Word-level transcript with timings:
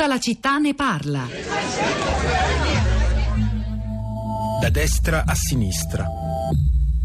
Tutta 0.00 0.14
la 0.14 0.18
città 0.18 0.56
ne 0.56 0.72
parla. 0.72 1.28
Da 4.58 4.70
destra 4.70 5.24
a 5.26 5.34
sinistra. 5.34 6.06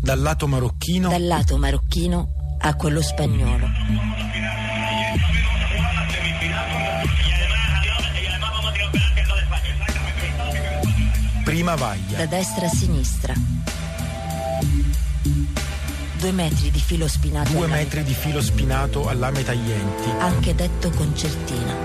Dal 0.01 0.21
lato 0.21 0.47
marocchino. 0.47 1.09
Dal 1.09 1.25
lato 1.25 1.57
marocchino 1.57 2.55
a 2.57 2.73
quello 2.75 3.01
spagnolo. 3.01 3.67
Prima 11.43 11.75
vaglia. 11.75 12.17
Da 12.19 12.25
destra 12.27 12.67
a 12.67 12.69
sinistra. 12.69 13.33
Due 16.25 16.33
metri 16.33 16.71
di 16.71 16.79
filo 16.79 17.07
spinato. 17.07 17.51
Due 17.51 17.67
metri 17.67 18.03
di 18.03 18.15
filo 18.15 18.41
spinato 18.41 19.07
a 19.07 19.13
lame 19.13 19.43
taglienti. 19.43 20.09
anche 20.17 20.55
detto 20.55 20.89
concertina. 20.89 21.75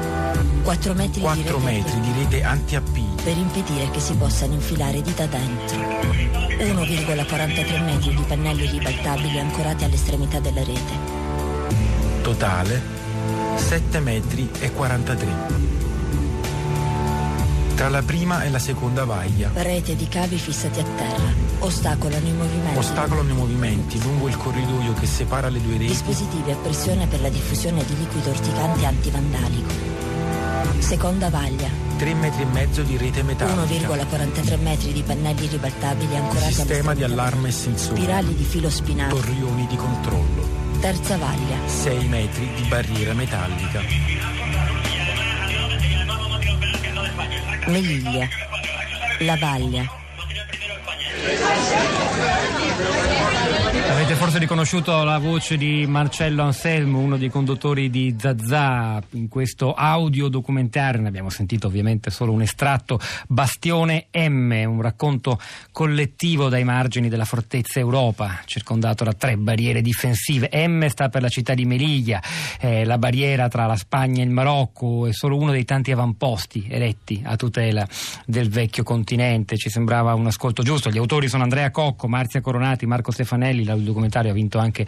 4 0.63 0.95
metri 0.95 1.21
di 1.21 1.21
4 1.21 1.43
rete 1.43 1.59
metri 1.59 2.01
di 2.01 2.13
rete 2.17 2.43
anti-appigli. 2.43 3.21
per 3.23 3.37
impedire 3.37 3.91
che 3.91 4.01
si 4.01 4.15
possano 4.15 4.55
infilare 4.55 5.03
dita 5.03 5.27
dentro. 5.27 5.77
1,43 5.77 7.85
metri 7.85 8.15
di 8.15 8.23
pannelli 8.27 8.67
ribaltabili 8.67 9.39
ancorati 9.39 9.85
all'estremità 9.85 10.41
della 10.41 10.65
rete. 10.65 10.95
Totale 12.23 12.81
7 13.57 14.01
metri 14.01 14.51
e 14.59 14.73
43. 14.73 15.70
Tra 17.81 17.89
la 17.89 18.03
prima 18.03 18.43
e 18.43 18.51
la 18.51 18.59
seconda 18.59 19.07
vaglia. 19.07 19.51
Rete 19.55 19.97
di 19.97 20.07
cavi 20.07 20.37
fissati 20.37 20.81
a 20.81 20.83
terra. 20.83 21.33
Ostacolano 21.61 22.27
i 22.27 22.33
movimenti. 22.33 22.77
Ostacolano 22.79 23.31
i 23.31 23.33
movimenti 23.33 24.03
lungo 24.03 24.29
il 24.29 24.37
corridoio 24.37 24.93
che 24.93 25.07
separa 25.07 25.49
le 25.49 25.63
due 25.63 25.79
reti. 25.79 25.87
Dispositivi 25.87 26.51
a 26.51 26.57
pressione 26.57 27.07
per 27.07 27.23
la 27.23 27.31
diffusione 27.31 27.83
di 27.87 27.97
liquido 27.97 28.29
orticante 28.29 28.85
antivandalico. 28.85 29.71
Seconda 30.81 31.31
vaglia. 31.31 31.71
3 31.97 32.15
metri 32.17 32.43
e 32.43 32.45
mezzo 32.45 32.83
di 32.83 32.99
rete 32.99 33.23
metallica. 33.23 33.89
1,43 33.89 34.61
metri 34.61 34.93
di 34.93 35.03
pannelli 35.03 35.47
ribaltabili 35.47 36.17
ancorati 36.17 36.53
Sistema 36.53 36.93
di 36.93 37.03
allarme 37.03 37.49
e 37.49 37.53
sensori. 37.53 37.99
Spirali 37.99 38.35
di 38.35 38.45
filo 38.45 38.69
spinato. 38.69 39.17
Torrioni 39.17 39.67
di 39.67 39.77
controllo. 39.77 40.47
Terza 40.81 41.17
vaglia. 41.17 41.57
6 41.65 42.09
metri 42.09 42.47
di 42.57 42.63
barriera 42.69 43.15
metallica. 43.15 44.10
Meliglia. 47.71 48.29
La 49.21 49.37
vaglia. 49.37 49.89
Avete 53.73 54.15
forse 54.15 54.39
riconosciuto 54.39 55.05
la 55.05 55.19
voce 55.19 55.57
di 55.57 55.87
Marcello 55.87 56.43
Anselmo, 56.43 56.99
uno 56.99 57.17
dei 57.17 57.29
conduttori 57.29 57.91
di 57.91 58.17
Zazà, 58.19 59.01
in 59.11 59.29
questo 59.29 59.75
audio 59.75 60.29
documentario, 60.29 61.03
ne 61.03 61.09
abbiamo 61.09 61.29
sentito 61.29 61.67
ovviamente 61.67 62.11
solo 62.11 62.33
un 62.33 62.43
estratto, 62.43 62.99
Bastione 63.29 64.07
M, 64.13 64.65
un 64.67 64.81
racconto 64.81 65.39
collettivo 65.71 66.49
dai 66.49 66.65
margini 66.65 67.09
della 67.09 67.25
fortezza 67.25 67.79
Europa, 67.79 68.41
circondato 68.47 69.05
da 69.05 69.13
tre 69.13 69.37
barriere 69.37 69.83
difensive. 69.83 70.49
M 70.67 70.87
sta 70.87 71.09
per 71.09 71.23
la 71.23 71.29
città 71.29 71.55
di 71.55 71.67
Meliglia, 71.67 72.23
eh, 72.59 72.85
la 72.85 72.99
barriera 72.99 73.49
tra 73.49 73.67
la 73.67 73.77
Spagna 73.77 74.23
e 74.23 74.25
il 74.25 74.31
Marocco 74.31 75.07
è 75.07 75.13
solo 75.13 75.37
uno 75.37 75.53
dei 75.53 75.65
tanti 75.65 75.93
avamposti 75.93 76.67
eretti 76.69 77.23
a 77.25 77.37
tutela 77.37 77.87
del 78.25 78.49
vecchio 78.49 78.83
continente. 78.83 79.57
Ci 79.57 79.69
sembrava 79.69 80.15
un 80.15 80.27
ascolto 80.27 80.63
giusto. 80.63 80.91
Gli 80.91 80.99
autori 80.99 81.29
sono 81.29 81.43
Andrea 81.43 81.71
Cocco, 81.71 82.09
Marzia 82.09 82.41
Coronati, 82.41 82.87
Marco 82.87 83.13
Stefanelli. 83.13 83.60
Il 83.63 83.83
documentario 83.83 84.31
ha 84.31 84.35
vinto 84.35 84.59
anche 84.59 84.87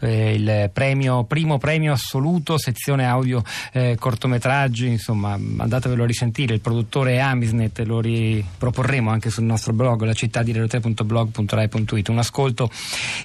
eh, 0.00 0.34
il 0.34 0.70
premio, 0.72 1.24
primo 1.24 1.58
premio 1.58 1.92
assoluto, 1.92 2.58
sezione 2.58 3.06
audio 3.06 3.42
eh, 3.72 3.96
cortometraggi. 3.98 4.86
Insomma, 4.86 5.32
andatevelo 5.32 6.02
a 6.02 6.06
risentire. 6.06 6.54
Il 6.54 6.60
produttore 6.60 7.14
è 7.14 7.18
Amisnet, 7.18 7.80
lo 7.80 8.00
riproporremo 8.00 9.10
anche 9.10 9.30
sul 9.30 9.44
nostro 9.44 9.72
blog, 9.72 10.02
la 10.02 10.14
città 10.14 10.42
di 10.42 10.52
radio3.blog.rai.it. 10.52 12.08
Un 12.08 12.18
ascolto 12.18 12.70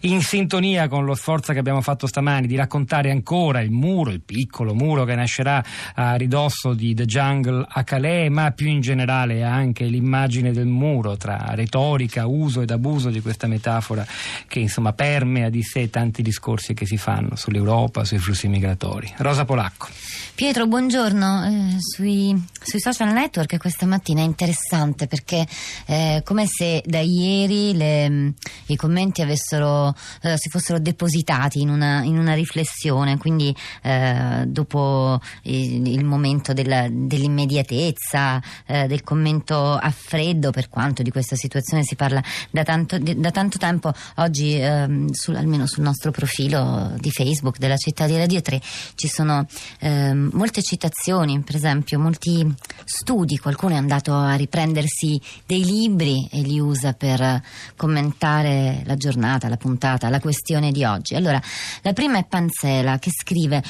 in 0.01 0.21
sintonia 0.21 0.87
con 0.87 1.05
lo 1.05 1.15
sforzo 1.15 1.53
che 1.53 1.59
abbiamo 1.59 1.81
fatto 1.81 2.07
stamani 2.07 2.47
di 2.47 2.55
raccontare 2.55 3.11
ancora 3.11 3.61
il 3.61 3.71
muro, 3.71 4.11
il 4.11 4.21
piccolo 4.21 4.73
muro 4.73 5.05
che 5.05 5.15
nascerà 5.15 5.63
a 5.95 6.15
ridosso 6.15 6.73
di 6.73 6.93
The 6.93 7.05
Jungle 7.05 7.65
a 7.67 7.83
Calais, 7.83 8.29
ma 8.29 8.51
più 8.51 8.67
in 8.67 8.81
generale 8.81 9.43
anche 9.43 9.85
l'immagine 9.85 10.51
del 10.51 10.67
muro 10.67 11.17
tra 11.17 11.51
retorica, 11.53 12.25
uso 12.25 12.61
ed 12.61 12.71
abuso 12.71 13.09
di 13.09 13.21
questa 13.21 13.47
metafora 13.47 14.05
che 14.47 14.59
insomma 14.59 14.88
permea 14.93 15.49
di 15.49 15.63
sé 15.63 15.89
tanti 15.89 16.21
discorsi 16.21 16.73
che 16.73 16.85
si 16.85 16.97
fanno 16.97 17.35
sull'Europa, 17.35 18.03
sui 18.03 18.17
flussi 18.17 18.47
migratori. 18.47 19.13
Rosa 19.17 19.45
Polacco. 19.45 19.87
Pietro, 20.35 20.67
buongiorno. 20.67 21.45
Eh, 21.45 21.75
sui, 21.79 22.35
sui 22.69 22.79
social 22.79 23.11
network 23.11 23.57
questa 23.57 23.87
mattina 23.87 24.21
è 24.21 24.23
interessante 24.23 25.07
perché 25.07 25.47
è 25.85 26.21
come 26.23 26.45
se 26.45 26.83
da 26.85 26.99
ieri 26.99 27.75
le- 27.75 28.33
i 28.67 28.75
commenti 28.75 29.23
avessero, 29.23 29.95
eh, 30.21 30.35
si 30.37 30.49
fossero 30.49 30.77
depositati 30.77 31.61
in 31.61 31.69
una, 31.69 32.03
in 32.03 32.17
una 32.19 32.35
riflessione, 32.35 33.17
quindi 33.17 33.55
eh, 33.81 34.43
dopo 34.45 35.19
il, 35.43 35.87
il 35.87 36.05
momento 36.05 36.53
della- 36.53 36.87
dell'immediatezza, 36.89 38.39
eh, 38.67 38.85
del 38.85 39.03
commento 39.03 39.73
a 39.73 39.89
freddo, 39.89 40.51
per 40.51 40.69
quanto 40.69 41.01
di 41.01 41.09
questa 41.09 41.35
situazione 41.35 41.83
si 41.83 41.95
parla 41.95 42.21
da 42.51 42.63
tanto, 42.63 42.99
da 42.99 43.31
tanto 43.31 43.57
tempo, 43.57 43.91
oggi 44.17 44.53
ehm, 44.59 45.09
sul- 45.11 45.35
almeno 45.35 45.65
sul 45.65 45.81
nostro 45.83 46.11
profilo 46.11 46.93
di 46.99 47.09
Facebook 47.09 47.57
della 47.57 47.77
città 47.77 48.05
di 48.05 48.15
Radio 48.15 48.41
3 48.41 48.61
ci 48.93 49.07
sono 49.07 49.47
ehm, 49.79 50.29
molte 50.33 50.61
citazioni, 50.61 51.39
per 51.41 51.55
esempio 51.55 51.97
molti 51.99 52.45
studi, 52.85 53.37
qualcuno 53.37 53.73
è 53.73 53.77
andato 53.77 54.13
a 54.13 54.35
riprendersi 54.35 55.19
dei 55.45 55.63
libri 55.63 56.27
e 56.31 56.41
li 56.41 56.59
usa 56.59 56.93
per 56.93 57.41
commentare 57.75 58.81
la 58.85 58.95
giornata, 58.95 59.49
la 59.49 59.57
puntata, 59.57 60.09
la 60.09 60.19
questione 60.19 60.71
di 60.71 60.83
oggi. 60.83 61.15
Allora, 61.15 61.41
la 61.81 61.93
prima 61.93 62.17
è 62.17 62.25
Panzela 62.25 62.99
che 62.99 63.11
scrive 63.11 63.63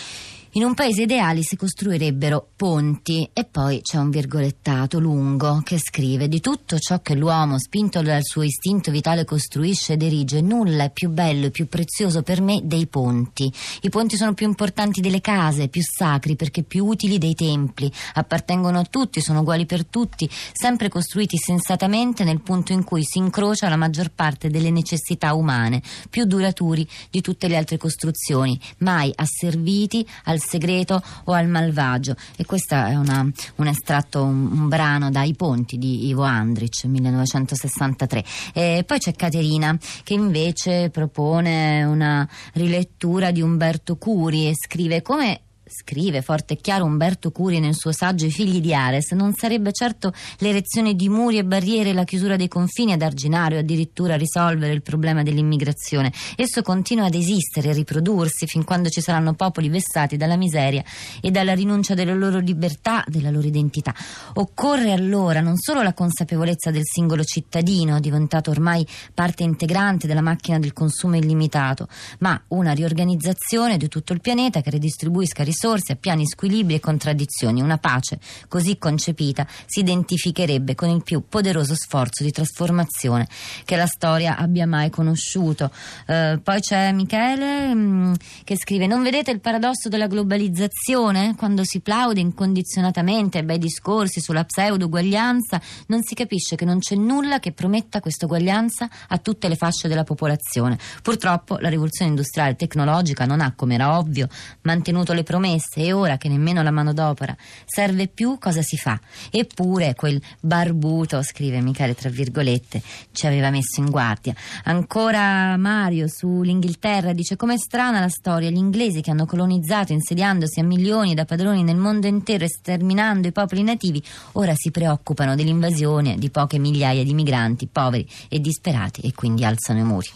in 0.54 0.64
un 0.64 0.74
paese 0.74 1.04
ideale 1.04 1.44
si 1.44 1.56
costruirebbero 1.56 2.50
ponti 2.56 3.30
e 3.34 3.46
poi 3.46 3.82
c'è 3.82 3.98
un 3.98 4.10
virgolettato 4.10 4.98
lungo 4.98 5.62
che 5.64 5.78
scrive 5.78 6.28
di 6.28 6.40
tutto 6.40 6.80
ciò 6.80 7.02
che 7.02 7.14
l'uomo, 7.14 7.60
spinto 7.60 8.02
dal 8.02 8.24
suo 8.24 8.42
istinto 8.42 8.90
vitale, 8.90 9.26
costruisce 9.26 9.94
ed 9.94 10.02
erige, 10.02 10.42
nulla 10.42 10.86
è 10.86 10.92
più 10.92 11.10
bello 11.10 11.46
e 11.46 11.52
più 11.52 11.68
prezioso 11.68 12.24
per 12.24 12.42
me 12.42 12.62
dei 12.64 12.88
ponti. 12.88 13.52
I 13.82 13.90
ponti 13.90 14.18
sono 14.18 14.34
più 14.34 14.48
importanti 14.48 15.02
delle 15.02 15.22
case, 15.22 15.68
più 15.68 15.84
sacri 15.84 16.36
perché 16.36 16.64
più 16.64 16.86
utili 16.86 17.20
dei 17.20 17.36
templi, 17.36 17.92
appartengono 18.16 18.80
a 18.80 18.86
tutti, 18.86 19.22
sono 19.22 19.42
uguali 19.42 19.68
per 19.68 19.86
tutti, 19.86 20.28
sempre 20.52 20.90
costruiti 20.90 21.38
sensatamente 21.38 22.24
nel 22.24 22.42
punto 22.42 22.74
in 22.74 22.84
cui 22.84 23.04
si 23.04 23.20
incrocia 23.20 23.70
la 23.70 23.76
maggior 23.76 24.10
parte 24.10 24.50
delle 24.50 24.72
necessità 24.72 25.36
umane, 25.36 25.84
più 26.10 26.26
duraturi 26.26 26.88
di 27.12 27.22
tutte 27.22 27.48
le 27.48 27.56
altre 27.56 27.78
costruzioni, 27.78 28.60
mai 28.80 29.12
asserviti 29.16 30.08
al 30.24 30.38
segreto 30.40 31.02
o 31.26 31.34
al 31.34 31.48
malvagio. 31.48 32.16
E 32.36 32.46
questo 32.46 32.76
è 32.76 32.96
una- 32.96 33.28
un 33.56 33.68
estratto, 33.68 34.24
un, 34.24 34.50
un 34.52 34.68
brano 34.68 35.10
dai 35.10 35.34
ponti 35.36 35.78
di 35.78 36.08
Ivo 36.08 36.24
Andrich, 36.24 36.86
1963. 36.86 38.24
E 38.54 38.84
poi 38.86 38.98
c'è 39.00 39.14
Caterina 39.14 39.78
che 40.04 40.14
invece 40.14 40.90
propone 40.90 41.84
una 41.84 42.28
rilettura 42.54 43.32
di 43.32 43.42
Umberto 43.42 43.98
Curi 43.98 44.48
e 44.48 44.54
scrive 44.56 45.02
come 45.02 45.42
Scrive 45.72 46.24
forte 46.24 46.56
e 46.56 46.58
chiaro 46.58 46.86
Umberto 46.86 47.30
Curi 47.30 47.60
nel 47.60 47.76
suo 47.76 47.92
saggio 47.92 48.26
I 48.26 48.32
figli 48.32 48.60
di 48.60 48.74
Ares, 48.74 49.12
non 49.12 49.36
sarebbe 49.36 49.72
certo 49.72 50.12
l'erezione 50.40 50.96
di 50.96 51.10
muri 51.10 51.38
e 51.38 51.46
barriere 51.46 51.90
e 51.90 51.94
la 51.94 52.06
chiusura 52.06 52.36
dei 52.36 52.48
confini 52.48 52.94
ad 52.94 53.04
arginare 53.04 53.56
o 53.56 53.60
addirittura 53.60 54.16
risolvere 54.16 54.74
il 54.74 54.82
problema 54.82 55.22
dell'immigrazione. 55.22 56.12
Esso 56.36 56.64
continua 56.64 57.06
ad 57.06 57.14
esistere 57.14 57.70
e 57.70 57.74
riprodursi 57.74 58.48
fin 58.48 58.64
quando 58.64 58.90
ci 58.90 59.00
saranno 59.00 59.36
popoli 59.36 59.70
vessati 59.70 60.18
dalla 60.18 60.38
miseria 60.38 60.84
e 61.22 61.30
dalla 61.30 61.54
rinuncia 61.54 61.94
della 61.94 62.16
loro 62.16 62.40
libertà, 62.40 63.04
della 63.06 63.30
loro 63.30 63.46
identità. 63.46 63.94
Occorre 64.34 64.92
allora 64.92 65.40
non 65.40 65.56
solo 65.56 65.84
la 65.84 65.94
consapevolezza 65.94 66.72
del 66.72 66.84
singolo 66.84 67.24
cittadino, 67.24 68.00
diventato 68.00 68.50
ormai 68.50 68.84
parte 69.14 69.44
integrante 69.44 70.08
della 70.08 70.22
macchina 70.22 70.58
del 70.58 70.74
consumo 70.74 71.16
illimitato, 71.16 71.88
ma 72.22 72.42
una 72.48 72.72
riorganizzazione 72.72 73.78
di 73.78 73.88
tutto 73.88 74.14
il 74.14 74.22
pianeta 74.22 74.62
che 74.62 74.72
redistribuisca 74.72 75.44
risorse 75.44 75.58
a 75.68 75.96
piani 76.00 76.26
squilibri 76.26 76.76
e 76.76 76.80
contraddizioni. 76.80 77.62
Una 77.62 77.78
pace 77.78 78.20
così 78.48 78.78
concepita 78.78 79.46
si 79.66 79.82
identificherebbe 79.82 80.74
con 80.74 80.90
il 80.90 81.04
più 81.04 81.24
poderoso 81.28 81.76
sforzo 81.76 82.24
di 82.24 82.32
trasformazione 82.32 83.28
che 83.66 83.76
la 83.76 83.86
storia 83.86 84.38
abbia 84.38 84.66
mai 84.66 84.90
conosciuto. 84.90 85.70
Eh, 86.08 86.40
poi 86.42 86.62
c'è 86.62 86.94
Michele 86.94 87.74
mm, 87.74 88.14
che 88.46 88.58
scrive: 88.58 88.88
Non 88.88 89.04
vedete 89.04 89.32
il 89.32 89.42
paradosso 89.42 89.90
della 89.90 90.08
globalizzazione? 90.08 91.36
Quando 91.36 91.66
si 91.66 91.82
plaude 91.82 92.22
incondizionatamente 92.22 93.40
ai 93.40 93.44
bei 93.44 93.58
discorsi 93.58 94.22
sulla 94.22 94.46
pseudo-uguaglianza, 94.46 95.62
non 95.88 96.04
si 96.04 96.16
capisce 96.16 96.56
che 96.56 96.66
non 96.66 96.80
c'è 96.80 96.96
nulla 96.96 97.40
che 97.40 97.52
prometta 97.52 98.00
questa 98.00 98.26
uguaglianza 98.26 98.88
a 99.10 99.18
tutte 99.18 99.50
le 99.50 99.56
fasce 99.56 99.90
della 99.90 100.04
popolazione. 100.04 100.78
Purtroppo 101.02 101.58
la 101.58 101.70
rivoluzione 101.70 102.12
industriale 102.12 102.52
e 102.52 102.56
tecnologica 102.56 103.26
non 103.26 103.42
ha, 103.42 103.54
come 103.56 103.74
era 103.74 103.98
ovvio, 103.98 104.28
mantenuto 104.62 105.12
le 105.14 105.24
promesse 105.24 105.48
messe 105.50 105.82
e 105.82 105.94
ora 105.94 106.18
che 106.18 106.30
nemmeno 106.30 106.62
la 106.62 106.72
manodopera 106.72 107.36
serve 107.66 108.08
più, 108.08 108.38
cosa 108.40 108.62
si 108.62 108.78
fa? 108.78 109.00
Eppure 109.32 109.96
quel 109.96 110.22
barbuto, 110.40 111.22
scrive 111.24 111.62
Michele 111.62 111.96
tra 111.96 112.10
virgolette, 112.10 112.82
ci 113.12 113.28
aveva 113.28 113.50
messo 113.50 113.80
in 113.80 113.90
guardia. 113.90 114.34
Ancora 114.66 115.58
Mario 115.58 116.08
sull'Inghilterra 116.08 117.14
dice 117.14 117.36
com'è 117.36 117.58
strana 117.58 118.00
la 118.00 118.10
storia, 118.10 118.50
gli 118.50 118.58
inglesi 118.58 119.02
che 119.02 119.12
hanno 119.12 119.26
colonizzato 119.26 119.94
insediandosi 119.94 120.60
a 120.60 120.64
milioni 120.64 121.14
da 121.14 121.26
padroni 121.26 121.64
nel 121.64 121.78
mondo 121.78 122.08
intero 122.08 122.44
e 122.44 122.50
sterminando 122.50 123.28
i 123.28 123.32
popoli 123.32 123.64
nativi, 123.64 124.02
ora 124.34 124.54
si 124.56 124.72
preoccupano 124.72 125.36
dell'invasione 125.36 126.18
di 126.18 126.30
poche 126.30 126.60
migliaia 126.60 127.04
di 127.04 127.14
migranti 127.14 127.68
poveri 127.68 128.08
e 128.28 128.40
disperati 128.40 129.02
e 129.02 129.14
quindi 129.14 129.44
alzano 129.44 129.80
i 129.80 129.84
muri. 129.84 130.08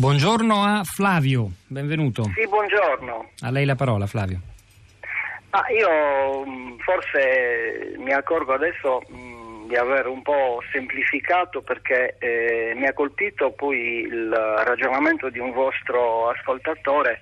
Buongiorno 0.00 0.64
a 0.64 0.82
Flavio, 0.82 1.50
benvenuto. 1.66 2.22
Sì, 2.34 2.48
buongiorno. 2.48 3.32
A 3.40 3.50
lei 3.50 3.66
la 3.66 3.74
parola, 3.74 4.06
Flavio. 4.06 4.40
Ah, 5.50 5.66
io 5.68 6.42
mh, 6.42 6.78
forse 6.78 7.96
mi 7.98 8.10
accorgo 8.10 8.54
adesso 8.54 9.02
mh, 9.06 9.66
di 9.66 9.76
aver 9.76 10.06
un 10.06 10.22
po' 10.22 10.62
semplificato 10.72 11.60
perché 11.60 12.16
eh, 12.18 12.72
mi 12.76 12.86
ha 12.86 12.94
colpito 12.94 13.50
poi 13.50 14.06
il 14.10 14.30
ragionamento 14.64 15.28
di 15.28 15.38
un 15.38 15.52
vostro 15.52 16.30
ascoltatore 16.30 17.20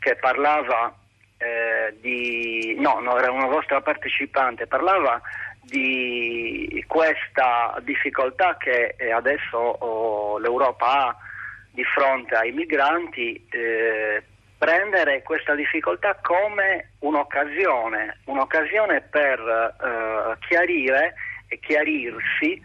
che 0.00 0.16
parlava 0.16 0.92
eh, 1.38 1.94
di... 2.00 2.74
no, 2.80 2.98
no, 2.98 3.18
era 3.18 3.30
una 3.30 3.46
vostra 3.46 3.80
partecipante, 3.82 4.66
parlava 4.66 5.20
di 5.60 6.84
questa 6.88 7.78
difficoltà 7.84 8.56
che 8.58 8.96
eh, 8.98 9.12
adesso 9.12 9.56
oh, 9.56 10.38
l'Europa 10.38 11.06
ha 11.06 11.16
di 11.70 11.84
fronte 11.84 12.34
ai 12.34 12.52
migranti, 12.52 13.46
eh, 13.50 14.22
prendere 14.58 15.22
questa 15.22 15.54
difficoltà 15.54 16.18
come 16.22 16.90
un'occasione, 17.00 18.20
un'occasione 18.24 19.00
per 19.02 19.40
eh, 19.40 20.36
chiarire 20.46 21.14
e 21.48 21.58
chiarirsi 21.58 22.62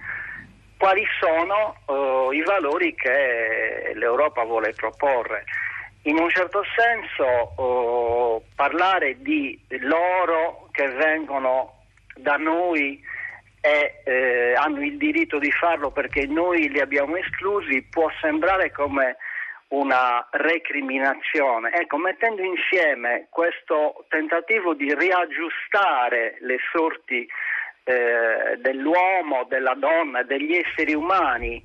quali 0.78 1.06
sono 1.19 1.78
eh, 1.88 2.36
i 2.36 2.44
valori 2.44 2.94
che 2.96 3.94
l'Europa 3.96 4.44
vuole 4.44 4.74
proporre. 4.74 5.46
In 6.04 6.19
un 6.19 6.30
certo 6.30 6.62
senso 6.75 7.54
oh, 7.56 8.44
parlare 8.56 9.22
di 9.22 9.60
loro 9.80 10.68
che 10.72 10.88
vengono 10.90 11.86
da 12.16 12.36
noi 12.36 13.02
e 13.65 14.01
eh, 14.03 14.53
hanno 14.53 14.83
il 14.83 14.95
diritto 14.97 15.39
di 15.39 15.50
farlo 15.50 15.89
perché 15.89 16.27
noi 16.27 16.69
li 16.69 16.79
abbiamo 16.79 17.15
esclusi 17.15 17.81
può 17.89 18.07
sembrare 18.21 18.71
come 18.71 19.17
una 19.69 20.27
recriminazione. 20.29 21.73
Ecco, 21.73 21.97
mettendo 21.97 22.44
insieme 22.44 23.25
questo 23.31 24.06
tentativo 24.07 24.75
di 24.75 24.94
riaggiustare 24.94 26.38
le 26.41 26.57
sorti 26.71 27.27
eh, 27.85 28.57
dell'uomo, 28.57 29.45
della 29.50 29.73
donna, 29.73 30.21
degli 30.21 30.53
esseri 30.53 30.94
umani, 30.94 31.59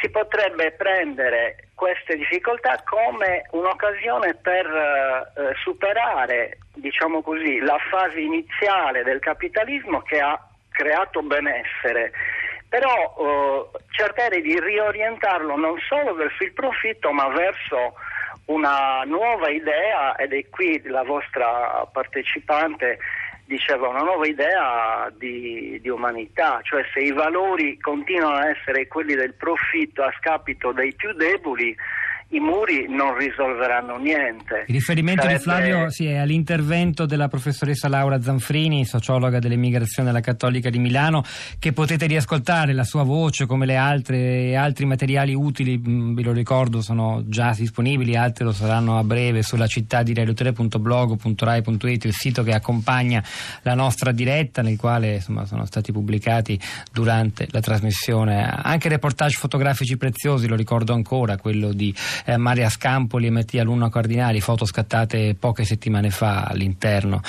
si 0.00 0.08
potrebbe 0.10 0.70
prendere 0.70 1.70
queste 1.74 2.16
difficoltà 2.16 2.80
come 2.84 3.42
un'occasione 3.50 4.34
per 4.34 4.66
eh, 4.66 5.52
superare, 5.64 6.58
diciamo 6.74 7.22
così, 7.22 7.58
la 7.58 7.78
fase 7.90 8.20
iniziale 8.20 9.02
del 9.02 9.18
capitalismo 9.18 10.00
che 10.02 10.20
ha 10.20 10.38
creato 10.74 11.22
benessere, 11.22 12.10
però 12.68 12.90
eh, 12.90 13.78
cercare 13.90 14.40
di 14.40 14.58
riorientarlo 14.58 15.56
non 15.56 15.78
solo 15.78 16.14
verso 16.14 16.42
il 16.42 16.52
profitto 16.52 17.12
ma 17.12 17.28
verso 17.28 17.94
una 18.46 19.02
nuova 19.06 19.48
idea 19.48 20.16
ed 20.16 20.32
è 20.32 20.48
qui 20.50 20.82
la 20.84 21.04
vostra 21.04 21.88
partecipante 21.90 22.98
diceva 23.46 23.88
una 23.88 24.02
nuova 24.02 24.26
idea 24.26 25.10
di, 25.16 25.78
di, 25.80 25.88
umanità, 25.88 26.60
cioè 26.62 26.82
se 26.92 27.00
i 27.00 27.12
valori 27.12 27.78
continuano 27.78 28.36
a 28.36 28.48
essere 28.48 28.88
quelli 28.88 29.14
del 29.14 29.34
profitto 29.34 30.02
a 30.02 30.12
scapito 30.18 30.72
dei 30.72 30.94
più 30.94 31.12
deboli, 31.12 31.76
i 32.28 32.40
muri 32.40 32.86
non 32.88 33.16
risolveranno 33.16 33.96
niente. 33.96 34.64
Il 34.66 34.74
riferimento 34.74 35.22
Sarebbe... 35.22 35.38
di 35.38 35.44
Flavio 35.44 35.90
sì, 35.90 36.06
è 36.06 36.16
all'intervento 36.16 37.06
della 37.06 37.28
professoressa 37.28 37.88
Laura 37.88 38.20
Zanfrini, 38.20 38.84
sociologa 38.84 39.38
dell'immigrazione 39.38 40.08
alla 40.08 40.20
Cattolica 40.20 40.70
di 40.70 40.78
Milano, 40.78 41.22
che 41.58 41.72
potete 41.72 42.06
riascoltare 42.06 42.72
la 42.72 42.84
sua 42.84 43.02
voce 43.02 43.46
come 43.46 43.66
le 43.66 43.76
altre 43.76 44.56
altri 44.56 44.84
materiali 44.84 45.34
utili, 45.34 45.78
mm, 45.78 46.14
ve 46.14 46.22
lo 46.22 46.32
ricordo, 46.32 46.80
sono 46.80 47.22
già 47.26 47.54
disponibili, 47.56 48.16
altri 48.16 48.44
lo 48.44 48.52
saranno 48.52 48.98
a 48.98 49.04
breve 49.04 49.42
sulla 49.42 49.66
città 49.66 50.02
di 50.02 50.12
radio3.blog.rai.it, 50.12 52.04
il 52.04 52.12
sito 52.12 52.42
che 52.42 52.52
accompagna 52.52 53.22
la 53.62 53.74
nostra 53.74 54.12
diretta, 54.12 54.62
nel 54.62 54.76
quale 54.76 55.14
insomma, 55.14 55.44
sono 55.44 55.64
stati 55.66 55.92
pubblicati 55.92 56.58
durante 56.92 57.46
la 57.50 57.60
trasmissione 57.60 58.44
anche 58.44 58.88
reportage 58.88 59.36
fotografici 59.36 59.96
preziosi, 59.96 60.48
lo 60.48 60.56
ricordo 60.56 60.92
ancora, 60.92 61.36
quello 61.36 61.72
di 61.72 61.94
eh, 62.24 62.36
Maria 62.36 62.68
Scampoli 62.68 63.26
e 63.26 63.30
Mattia 63.30 63.64
Luna 63.64 63.90
Cardinali, 63.90 64.40
foto 64.40 64.64
scattate 64.64 65.36
poche 65.38 65.64
settimane 65.64 66.10
fa 66.10 66.44
all'interno 66.44 67.20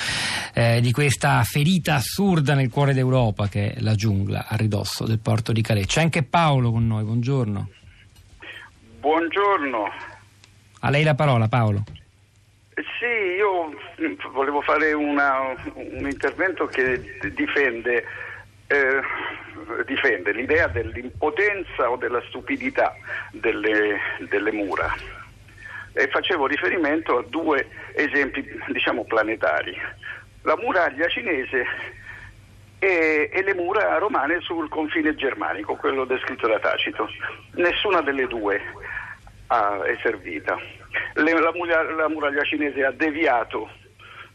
eh, 0.54 0.80
di 0.80 0.92
questa 0.92 1.42
ferita 1.44 1.94
assurda 1.94 2.54
nel 2.54 2.70
cuore 2.70 2.94
d'Europa 2.94 3.48
che 3.48 3.72
è 3.72 3.80
la 3.80 3.94
giungla 3.94 4.46
a 4.48 4.56
ridosso 4.56 5.04
del 5.04 5.18
porto 5.18 5.52
di 5.52 5.62
Calais. 5.62 5.86
C'è 5.86 6.00
anche 6.00 6.22
Paolo 6.22 6.70
con 6.70 6.86
noi, 6.86 7.04
buongiorno. 7.04 7.68
Buongiorno. 9.00 9.90
A 10.80 10.90
lei 10.90 11.04
la 11.04 11.14
parola 11.14 11.48
Paolo. 11.48 11.84
Sì, 12.74 13.06
io 13.38 13.72
volevo 14.32 14.60
fare 14.60 14.92
una, 14.92 15.54
un 15.74 16.08
intervento 16.08 16.66
che 16.66 17.18
difende 17.34 18.04
eh, 18.66 19.00
difende 19.84 20.32
l'idea 20.32 20.68
dell'impotenza 20.68 21.90
o 21.90 21.96
della 21.96 22.22
stupidità 22.28 22.94
delle, 23.30 23.98
delle 24.28 24.52
mura. 24.52 24.94
E 25.92 26.08
facevo 26.08 26.46
riferimento 26.46 27.18
a 27.18 27.24
due 27.26 27.68
esempi 27.94 28.46
diciamo 28.68 29.04
planetari. 29.04 29.76
La 30.42 30.56
muraglia 30.56 31.08
cinese 31.08 31.66
e, 32.78 33.30
e, 33.32 33.42
le 33.42 33.54
mura 33.54 33.96
romane 33.98 34.40
sul 34.40 34.68
confine 34.68 35.14
germanico 35.14 35.76
quello 35.76 36.04
descritto 36.04 36.46
da 36.46 36.58
Tacito. 36.58 37.08
Nessuna 37.52 38.02
delle 38.02 38.26
due 38.26 38.60
ha, 39.46 39.82
è 39.84 39.96
servita. 40.02 40.58
Le, 41.14 41.32
la, 41.32 41.52
la, 41.96 42.08
muraglia 42.08 42.42
cinese 42.42 42.84
ha 42.84 42.92
deviato 42.92 43.70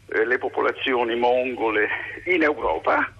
eh, 0.08 0.26
le 0.26 0.38
popolazioni 0.38 1.14
mongole 1.14 1.88
in 2.24 2.42
Europa 2.42 3.12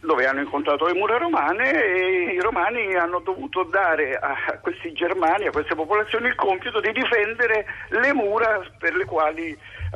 dove 0.00 0.26
hanno 0.26 0.40
incontrato 0.40 0.86
le 0.86 0.94
mura 0.94 1.18
romane 1.18 1.72
e 1.72 2.34
i 2.34 2.40
romani 2.40 2.94
hanno 2.94 3.18
dovuto 3.18 3.64
dare 3.64 4.16
a 4.16 4.58
questi 4.60 4.92
germani, 4.92 5.46
a 5.46 5.50
queste 5.50 5.74
popolazioni, 5.74 6.28
il 6.28 6.36
compito 6.36 6.80
di 6.80 6.92
difendere 6.92 7.66
le 7.88 8.12
mura 8.12 8.62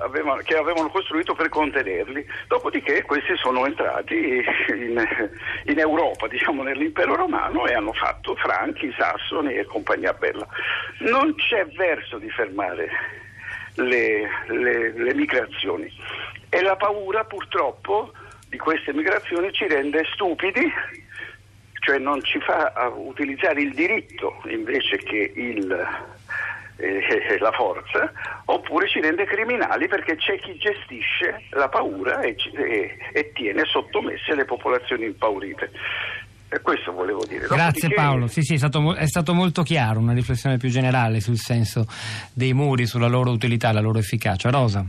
avevano, 0.00 0.40
che 0.42 0.56
avevano 0.56 0.88
costruito 0.88 1.34
per 1.34 1.48
contenerli. 1.48 2.26
Dopodiché 2.48 3.02
questi 3.02 3.36
sono 3.36 3.64
entrati 3.64 4.44
in, 4.68 5.30
in 5.66 5.78
Europa, 5.78 6.26
diciamo 6.26 6.62
nell'impero 6.62 7.14
romano 7.14 7.66
e 7.66 7.74
hanno 7.74 7.92
fatto 7.92 8.34
franchi, 8.36 8.92
sassoni 8.98 9.54
e 9.54 9.64
compagnia 9.64 10.12
bella. 10.14 10.46
Non 10.98 11.34
c'è 11.36 11.64
verso 11.76 12.18
di 12.18 12.30
fermare 12.30 12.88
le, 13.74 14.28
le, 14.48 14.92
le 14.92 15.14
migrazioni 15.14 15.90
e 16.48 16.60
la 16.60 16.76
paura 16.76 17.24
purtroppo 17.24 18.12
di 18.52 18.58
queste 18.58 18.92
migrazioni 18.92 19.50
ci 19.50 19.66
rende 19.66 20.04
stupidi, 20.12 20.70
cioè 21.80 21.96
non 21.96 22.22
ci 22.22 22.38
fa 22.38 22.92
utilizzare 22.94 23.62
il 23.62 23.72
diritto 23.72 24.42
invece 24.44 24.98
che 24.98 25.32
il, 25.34 25.88
eh, 26.76 27.38
la 27.40 27.50
forza, 27.52 28.12
oppure 28.44 28.88
ci 28.88 29.00
rende 29.00 29.24
criminali 29.24 29.88
perché 29.88 30.16
c'è 30.16 30.38
chi 30.38 30.54
gestisce 30.58 31.44
la 31.52 31.70
paura 31.70 32.20
e, 32.20 32.36
e, 32.54 32.98
e 33.14 33.32
tiene 33.32 33.64
sottomesse 33.64 34.34
le 34.34 34.44
popolazioni 34.44 35.06
impaurite. 35.06 35.70
E 36.54 36.60
questo 36.60 36.92
volevo 36.92 37.24
dire. 37.24 37.46
Grazie 37.46 37.88
Dopodiché... 37.88 37.94
Paolo, 37.94 38.26
sì, 38.26 38.42
sì, 38.42 38.52
è 38.52 38.58
stato, 38.58 38.94
è 38.94 39.06
stato, 39.06 39.32
molto 39.32 39.62
chiaro, 39.62 40.00
una 40.00 40.12
riflessione 40.12 40.58
più 40.58 40.68
generale 40.68 41.20
sul 41.20 41.38
senso 41.38 41.86
dei 42.30 42.52
muri, 42.52 42.84
sulla 42.84 43.06
loro 43.06 43.30
utilità, 43.30 43.72
la 43.72 43.80
loro 43.80 43.98
efficacia. 43.98 44.50
Rosa. 44.50 44.84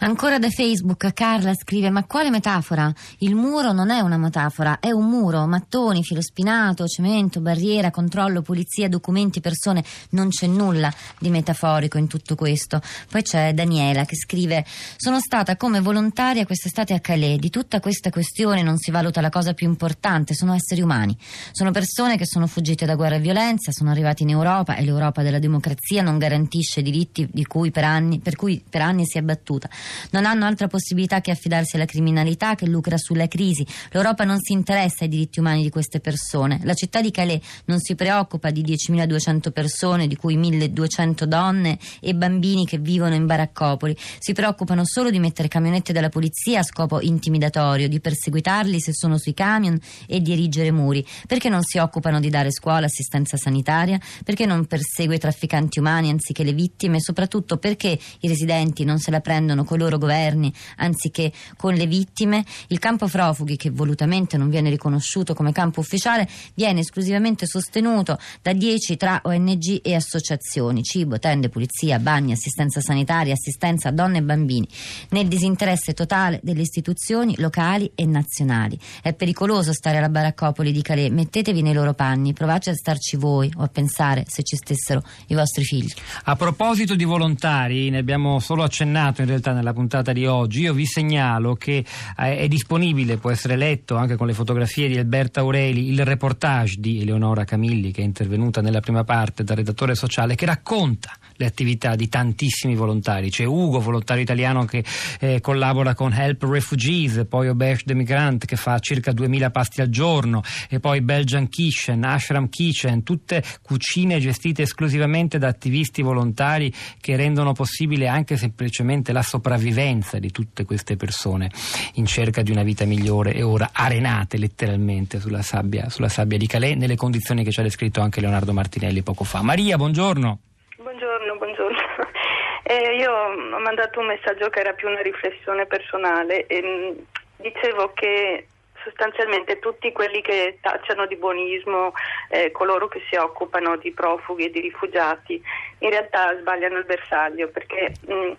Ancora 0.00 0.38
da 0.38 0.50
Facebook 0.50 1.14
Carla 1.14 1.54
scrive: 1.54 1.88
Ma 1.88 2.04
quale 2.04 2.28
metafora? 2.28 2.92
Il 3.20 3.36
muro 3.36 3.72
non 3.72 3.88
è 3.88 4.00
una 4.00 4.18
metafora, 4.18 4.80
è 4.80 4.90
un 4.90 5.08
muro, 5.08 5.46
mattoni, 5.46 6.04
filo 6.04 6.20
spinato, 6.20 6.86
cemento, 6.86 7.40
barriera, 7.40 7.90
controllo, 7.90 8.42
pulizia, 8.42 8.90
documenti, 8.90 9.40
persone. 9.40 9.82
Non 10.10 10.28
c'è 10.28 10.46
nulla 10.46 10.92
di 11.18 11.30
metaforico 11.30 11.96
in 11.96 12.06
tutto 12.06 12.34
questo. 12.34 12.82
Poi 13.10 13.22
c'è 13.22 13.54
Daniela 13.54 14.04
che 14.04 14.14
scrive: 14.14 14.62
Sono 14.96 15.20
stata 15.20 15.56
come 15.56 15.80
volontaria 15.80 16.44
quest'estate 16.44 16.92
a 16.92 17.00
Calais. 17.00 17.38
Di 17.38 17.48
tutta 17.48 17.80
questa 17.80 18.10
questione 18.10 18.60
non 18.60 18.76
si 18.76 18.90
valuta 18.90 19.22
la 19.22 19.30
cosa 19.30 19.54
più 19.54 19.66
importante, 19.66 20.34
sono 20.34 20.52
esseri 20.52 20.82
umani 20.82 20.96
umani. 20.98 21.16
Sono 21.52 21.70
persone 21.70 22.16
che 22.16 22.26
sono 22.26 22.46
fuggite 22.46 22.84
da 22.84 22.96
guerra 22.96 23.16
e 23.16 23.20
violenza, 23.20 23.70
sono 23.72 23.90
arrivate 23.90 24.24
in 24.24 24.30
Europa 24.30 24.76
e 24.76 24.82
l'Europa 24.82 25.22
della 25.22 25.38
democrazia 25.38 26.02
non 26.02 26.18
garantisce 26.18 26.82
diritti 26.82 27.28
cui 27.46 27.70
per, 27.70 27.84
anni, 27.84 28.18
per 28.18 28.36
cui 28.36 28.62
per 28.68 28.82
anni 28.82 29.06
si 29.06 29.18
è 29.18 29.22
battuta. 29.22 29.68
Non 30.10 30.26
hanno 30.26 30.44
altra 30.44 30.66
possibilità 30.66 31.20
che 31.20 31.30
affidarsi 31.30 31.76
alla 31.76 31.84
criminalità 31.84 32.54
che 32.54 32.66
lucra 32.66 32.96
sulla 32.96 33.28
crisi. 33.28 33.66
L'Europa 33.90 34.24
non 34.24 34.38
si 34.40 34.52
interessa 34.52 35.04
ai 35.04 35.10
diritti 35.10 35.38
umani 35.38 35.62
di 35.62 35.70
queste 35.70 36.00
persone. 36.00 36.60
La 36.64 36.74
città 36.74 37.00
di 37.00 37.10
Calais 37.10 37.40
non 37.66 37.78
si 37.80 37.94
preoccupa 37.94 38.50
di 38.50 38.62
10.200 38.62 39.50
persone, 39.52 40.06
di 40.06 40.16
cui 40.16 40.36
1.200 40.36 41.24
donne 41.24 41.78
e 42.00 42.14
bambini 42.14 42.66
che 42.66 42.78
vivono 42.78 43.14
in 43.14 43.26
baraccopoli. 43.26 43.96
Si 44.18 44.32
preoccupano 44.32 44.84
solo 44.84 45.10
di 45.10 45.18
mettere 45.18 45.48
camionette 45.48 45.92
della 45.92 46.08
polizia 46.08 46.60
a 46.60 46.62
scopo 46.62 47.00
intimidatorio, 47.00 47.88
di 47.88 48.00
perseguitarli 48.00 48.80
se 48.80 48.92
sono 48.92 49.18
sui 49.18 49.34
camion 49.34 49.78
e 50.06 50.20
di 50.20 50.32
erigere 50.32 50.70
muri. 50.70 50.87
Perché 51.26 51.48
non 51.48 51.62
si 51.62 51.78
occupano 51.78 52.20
di 52.20 52.30
dare 52.30 52.50
scuola, 52.50 52.86
assistenza 52.86 53.36
sanitaria? 53.36 53.98
Perché 54.24 54.46
non 54.46 54.66
persegue 54.66 55.16
i 55.16 55.18
trafficanti 55.18 55.78
umani 55.78 56.10
anziché 56.10 56.44
le 56.44 56.52
vittime? 56.52 57.00
Soprattutto 57.00 57.58
perché 57.58 57.98
i 58.20 58.28
residenti 58.28 58.84
non 58.84 58.98
se 58.98 59.10
la 59.10 59.20
prendono 59.20 59.64
con 59.64 59.78
i 59.78 59.80
loro 59.80 59.98
governi 59.98 60.52
anziché 60.76 61.32
con 61.56 61.74
le 61.74 61.86
vittime? 61.86 62.44
Il 62.68 62.78
campo 62.78 63.06
profughi, 63.06 63.56
che 63.56 63.70
volutamente 63.70 64.36
non 64.36 64.48
viene 64.48 64.70
riconosciuto 64.70 65.34
come 65.34 65.52
campo 65.52 65.80
ufficiale, 65.80 66.28
viene 66.54 66.80
esclusivamente 66.80 67.46
sostenuto 67.46 68.18
da 68.42 68.52
10 68.52 68.96
tra 68.96 69.20
ONG 69.24 69.80
e 69.82 69.94
associazioni, 69.94 70.82
cibo, 70.82 71.18
tende, 71.18 71.48
pulizia, 71.48 71.98
bagni, 71.98 72.32
assistenza 72.32 72.80
sanitaria, 72.80 73.32
assistenza 73.32 73.88
a 73.88 73.92
donne 73.92 74.18
e 74.18 74.22
bambini, 74.22 74.68
nel 75.10 75.28
disinteresse 75.28 75.94
totale 75.94 76.40
delle 76.42 76.62
istituzioni 76.62 77.34
locali 77.38 77.90
e 77.94 78.06
nazionali. 78.06 78.78
È 79.02 79.12
pericoloso 79.12 79.72
stare 79.72 79.98
alla 79.98 80.08
baraccopoli 80.08 80.72
di 80.72 80.77
Calais, 80.82 81.10
mettetevi 81.10 81.62
nei 81.62 81.72
loro 81.72 81.94
panni, 81.94 82.32
provate 82.32 82.70
a 82.70 82.74
starci 82.74 83.16
voi 83.16 83.52
o 83.56 83.62
a 83.62 83.68
pensare 83.68 84.24
se 84.26 84.42
ci 84.42 84.56
stessero 84.56 85.02
i 85.26 85.34
vostri 85.34 85.64
figli. 85.64 85.92
A 86.24 86.36
proposito 86.36 86.94
di 86.94 87.04
volontari, 87.04 87.90
ne 87.90 87.98
abbiamo 87.98 88.38
solo 88.40 88.62
accennato 88.62 89.20
in 89.20 89.28
realtà 89.28 89.52
nella 89.52 89.72
puntata 89.72 90.12
di 90.12 90.26
oggi, 90.26 90.60
io 90.60 90.72
vi 90.72 90.86
segnalo 90.86 91.54
che 91.54 91.84
eh, 92.18 92.38
è 92.38 92.48
disponibile, 92.48 93.16
può 93.18 93.30
essere 93.30 93.56
letto 93.56 93.96
anche 93.96 94.16
con 94.16 94.26
le 94.26 94.34
fotografie 94.34 94.88
di 94.88 94.98
Alberta 94.98 95.40
Aureli, 95.40 95.90
il 95.90 96.04
reportage 96.04 96.76
di 96.78 97.00
Eleonora 97.00 97.44
Camilli 97.44 97.92
che 97.92 98.02
è 98.02 98.04
intervenuta 98.04 98.60
nella 98.60 98.80
prima 98.80 99.04
parte 99.04 99.44
da 99.44 99.54
redattore 99.54 99.94
sociale 99.94 100.34
che 100.34 100.46
racconta 100.46 101.12
le 101.38 101.46
attività 101.46 101.94
di 101.94 102.08
tantissimi 102.08 102.74
volontari. 102.74 103.30
C'è 103.30 103.44
Ugo, 103.44 103.80
volontario 103.80 104.22
italiano 104.22 104.64
che 104.64 104.84
eh, 105.20 105.40
collabora 105.40 105.94
con 105.94 106.12
Help 106.12 106.42
Refugees, 106.42 107.24
poi 107.28 107.46
Auberge 107.46 107.84
de 107.86 107.94
Migrant 107.94 108.44
che 108.44 108.56
fa 108.56 108.78
circa 108.80 109.12
2000 109.12 109.50
pasti 109.50 109.80
al 109.80 109.88
giorno 109.88 110.42
e 110.68 110.80
poi 110.80 111.00
Belgian 111.00 111.48
Kitchen, 111.48 112.04
Ashram 112.04 112.48
Kitchen, 112.48 113.02
tutte 113.02 113.42
cucine 113.62 114.18
gestite 114.18 114.62
esclusivamente 114.62 115.38
da 115.38 115.48
attivisti 115.48 116.02
volontari 116.02 116.72
che 117.00 117.16
rendono 117.16 117.52
possibile 117.52 118.06
anche 118.06 118.36
semplicemente 118.36 119.12
la 119.12 119.22
sopravvivenza 119.22 120.18
di 120.18 120.30
tutte 120.30 120.64
queste 120.64 120.96
persone 120.96 121.50
in 121.94 122.06
cerca 122.06 122.42
di 122.42 122.50
una 122.50 122.62
vita 122.62 122.84
migliore 122.84 123.32
e 123.34 123.42
ora 123.42 123.70
arenate 123.72 124.38
letteralmente 124.38 125.20
sulla 125.20 125.42
sabbia, 125.42 125.88
sulla 125.88 126.08
sabbia 126.08 126.38
di 126.38 126.46
Calais 126.46 126.76
nelle 126.76 126.96
condizioni 126.96 127.44
che 127.44 127.50
ci 127.50 127.60
ha 127.60 127.62
descritto 127.62 128.00
anche 128.00 128.20
Leonardo 128.20 128.52
Martinelli 128.52 129.02
poco 129.02 129.24
fa. 129.24 129.42
Maria, 129.42 129.76
buongiorno. 129.76 130.38
Buongiorno, 130.76 131.36
buongiorno. 131.36 131.76
Eh, 132.70 132.96
io 132.96 133.10
ho 133.10 133.60
mandato 133.60 133.98
un 133.98 134.08
messaggio 134.08 134.50
che 134.50 134.60
era 134.60 134.74
più 134.74 134.88
una 134.88 135.00
riflessione 135.00 135.64
personale 135.64 136.44
e 136.46 136.60
mh, 136.60 137.42
dicevo 137.42 137.92
che 137.94 138.46
sostanzialmente 138.88 139.58
tutti 139.58 139.92
quelli 139.92 140.22
che 140.22 140.58
tacciano 140.60 141.06
di 141.06 141.16
buonismo 141.16 141.92
eh, 142.30 142.50
coloro 142.50 142.88
che 142.88 143.02
si 143.08 143.16
occupano 143.16 143.76
di 143.76 143.92
profughi 143.92 144.46
e 144.46 144.50
di 144.50 144.60
rifugiati 144.60 145.40
in 145.78 145.90
realtà 145.90 146.36
sbagliano 146.38 146.78
il 146.78 146.84
bersaglio 146.84 147.48
perché 147.48 147.92
mh, 148.06 148.32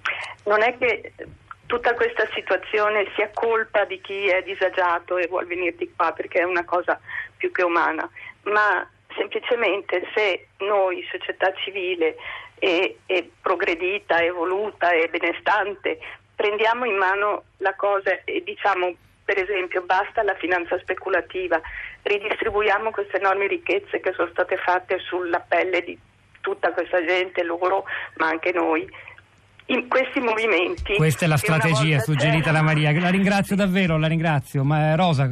non 0.46 0.62
è 0.62 0.78
che 0.78 1.14
tutta 1.68 1.94
questa 1.94 2.28
situazione 2.34 3.08
sia 3.16 3.30
colpa 3.32 3.86
di 3.86 4.02
chi 4.02 4.28
è 4.28 4.42
disagiato 4.42 5.18
e 5.18 5.28
vuole 5.28 5.46
venire 5.46 5.76
di 5.76 5.92
qua 5.96 6.12
perché 6.14 6.40
è 6.40 6.44
una 6.44 6.66
cosa 6.66 7.00
più 7.38 7.52
che 7.52 7.62
umana, 7.64 8.10
ma 8.44 8.90
semplicemente 9.16 10.10
se 10.16 10.48
noi, 10.58 11.08
società 11.12 11.54
civile 11.54 12.16
e, 12.58 12.98
e 13.06 13.32
progredita, 13.40 14.20
evoluta 14.24 14.92
e 14.92 15.10
benestante, 15.10 16.00
prendiamo 16.36 16.86
in 16.86 16.96
mano 16.96 17.44
la 17.58 17.76
cosa 17.76 18.20
e 18.24 18.42
diciamo 18.44 18.96
per 19.30 19.38
esempio 19.38 19.84
basta 19.84 20.24
la 20.24 20.34
finanza 20.34 20.80
speculativa, 20.80 21.62
ridistribuiamo 22.02 22.90
queste 22.90 23.18
enormi 23.18 23.48
ricchezze 23.48 24.00
che 24.00 24.12
sono 24.14 24.28
state 24.32 24.58
fatte 24.58 24.98
sulla 24.98 25.40
pelle 25.40 25.84
di 25.84 25.96
tutta 26.42 26.72
questa 26.72 27.06
gente, 27.06 27.44
loro 27.44 27.84
ma 28.16 28.30
anche 28.30 28.52
noi 28.52 28.90
in 29.68 29.88
questi 29.88 30.20
movimenti. 30.20 30.96
Questa 30.96 31.26
è 31.26 31.28
la 31.28 31.38
strategia 31.38 32.00
suggerita 32.00 32.50
da 32.50 32.64
Maria. 32.64 32.92
La 33.00 33.10
ringrazio 33.10 33.56
davvero, 33.56 34.00
la 34.00 34.08
ringrazio. 34.08 34.64
Ma 34.64 34.96
Rosa. 34.96 35.30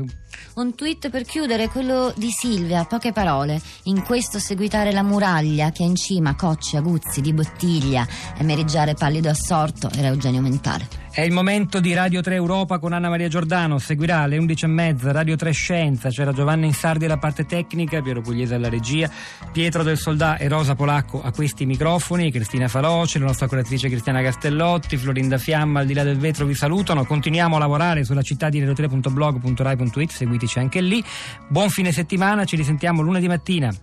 Un 0.55 0.75
tweet 0.75 1.09
per 1.09 1.23
chiudere, 1.23 1.67
quello 1.67 2.13
di 2.15 2.29
Silvia, 2.29 2.85
poche 2.85 3.11
parole. 3.11 3.61
In 3.83 4.03
questo 4.03 4.39
seguitare 4.39 4.91
la 4.91 5.03
muraglia 5.03 5.71
che 5.71 5.83
ha 5.83 5.85
in 5.85 5.95
cima 5.95 6.35
cocci, 6.35 6.77
aguzzi 6.77 7.21
di 7.21 7.33
bottiglia 7.33 8.07
e 8.37 8.43
meriggiare 8.43 8.93
pallido 8.93 9.29
assorto 9.29 9.89
era 9.95 10.07
Eugenio 10.07 10.41
Mentale. 10.41 11.05
È 11.17 11.21
il 11.21 11.31
momento 11.31 11.79
di 11.79 11.95
Radio 11.95 12.21
3 12.21 12.35
Europa 12.35 12.77
con 12.77 12.93
Anna 12.93 13.09
Maria 13.09 13.27
Giordano. 13.27 13.79
Seguirà 13.79 14.19
alle 14.19 14.37
11.30 14.37 15.11
Radio 15.11 15.35
3 15.35 15.51
Scienza. 15.51 16.09
C'era 16.09 16.31
Giovanna 16.31 16.67
Insardi 16.67 17.05
alla 17.05 17.17
parte 17.17 17.43
tecnica, 17.43 18.03
Piero 18.03 18.21
Pugliese 18.21 18.53
alla 18.53 18.69
regia, 18.69 19.09
Pietro 19.51 19.81
del 19.81 19.97
Soldà 19.97 20.37
e 20.37 20.47
Rosa 20.47 20.75
Polacco 20.75 21.23
a 21.23 21.31
questi 21.31 21.65
microfoni, 21.65 22.31
Cristina 22.31 22.67
Faloce, 22.67 23.17
la 23.17 23.25
nostra 23.25 23.47
curatrice 23.47 23.89
Cristiana 23.89 24.21
Castellotti, 24.21 24.95
Florinda 24.95 25.39
Fiamma 25.39 25.79
al 25.79 25.87
di 25.87 25.95
là 25.95 26.03
del 26.03 26.19
vetro 26.19 26.45
vi 26.45 26.53
salutano. 26.53 27.03
Continuiamo 27.03 27.55
a 27.55 27.59
lavorare 27.59 28.03
sulla 28.03 28.21
città 28.21 28.49
di 28.49 28.63
radio3.blog.rai.it, 28.63 30.11
seguiteci 30.27 30.59
anche 30.59 30.81
lì. 30.81 31.03
Buon 31.47 31.69
fine 31.69 31.91
settimana, 31.91 32.43
ci 32.43 32.55
risentiamo 32.55 33.01
lunedì 33.01 33.27
mattina. 33.27 33.73